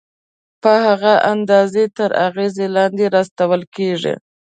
په 0.61 0.71
هغه 0.85 1.13
اندازه 1.33 1.83
تر 1.97 2.09
اغېزې 2.27 2.65
لاندې 2.75 3.05
راوستل 3.15 3.61
کېږي. 3.75 4.13